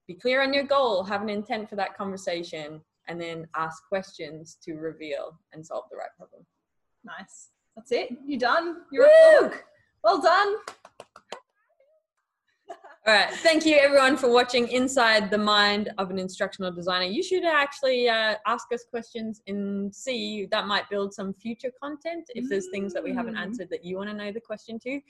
Be 0.07 0.13
clear 0.13 0.41
on 0.41 0.53
your 0.53 0.63
goal, 0.63 1.03
have 1.03 1.21
an 1.21 1.29
intent 1.29 1.69
for 1.69 1.75
that 1.75 1.97
conversation, 1.97 2.81
and 3.07 3.19
then 3.19 3.47
ask 3.55 3.85
questions 3.87 4.57
to 4.63 4.75
reveal 4.75 5.37
and 5.53 5.65
solve 5.65 5.85
the 5.91 5.97
right 5.97 6.15
problem. 6.17 6.45
Nice. 7.03 7.49
That's 7.75 7.91
it. 7.91 8.09
you're 8.25 8.39
done? 8.39 8.77
You're! 8.91 9.53
Well 10.03 10.21
done. 10.21 10.55
All 13.07 13.15
right. 13.15 13.31
Thank 13.31 13.65
you, 13.65 13.77
everyone, 13.77 14.15
for 14.15 14.29
watching 14.31 14.67
Inside 14.67 15.31
the 15.31 15.37
Mind 15.37 15.89
of 15.97 16.11
an 16.11 16.19
Instructional 16.19 16.71
Designer. 16.71 17.05
You 17.05 17.23
should 17.23 17.43
actually 17.43 18.07
uh, 18.07 18.35
ask 18.45 18.71
us 18.71 18.85
questions 18.87 19.41
and 19.47 19.93
see 19.93 20.45
that 20.51 20.67
might 20.67 20.87
build 20.87 21.11
some 21.11 21.33
future 21.33 21.71
content 21.81 22.29
if 22.35 22.47
there's 22.47 22.67
things 22.69 22.93
that 22.93 23.03
we 23.03 23.11
haven't 23.11 23.33
Mm. 23.35 23.41
answered 23.41 23.69
that 23.71 23.83
you 23.83 23.97
want 23.97 24.09
to 24.11 24.15
know 24.15 24.31
the 24.31 24.39
question 24.39 24.77
to. 24.83 25.01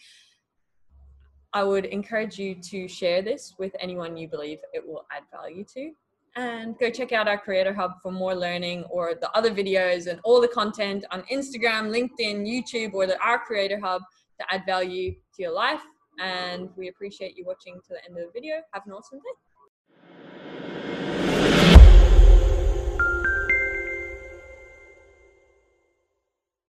I 1.52 1.64
would 1.66 1.84
encourage 1.84 2.40
you 2.40 2.56
to 2.56 2.88
share 2.88 3.22
this 3.22 3.56
with 3.60 3.76
anyone 3.82 4.16
you 4.16 4.30
believe 4.30 4.60
it 4.72 4.88
will 4.88 5.06
add 5.12 5.24
value 5.30 5.66
to. 5.74 5.92
And 6.38 6.80
go 6.80 6.90
check 6.90 7.12
out 7.12 7.28
our 7.28 7.38
Creator 7.38 7.74
Hub 7.74 8.02
for 8.02 8.10
more 8.14 8.34
learning 8.34 8.86
or 8.86 9.16
the 9.16 9.30
other 9.32 9.52
videos 9.52 10.08
and 10.08 10.22
all 10.24 10.40
the 10.40 10.48
content 10.48 11.04
on 11.12 11.24
Instagram, 11.24 11.90
LinkedIn, 11.92 12.48
YouTube, 12.48 12.94
or 12.94 13.06
the 13.06 13.22
our 13.22 13.40
Creator 13.40 13.82
Hub 13.84 14.02
to 14.40 14.46
add 14.54 14.66
value 14.66 15.12
to 15.12 15.42
your 15.42 15.52
life. 15.52 15.82
And 16.20 16.70
we 16.76 16.88
appreciate 16.90 17.38
you 17.38 17.46
watching 17.46 17.76
to 17.76 17.90
the 17.90 18.06
end 18.08 18.18
of 18.18 18.26
the 18.26 18.32
video. 18.32 18.62
Have 18.74 18.86
an 18.86 18.94
awesome 18.94 19.20
day. 19.20 19.51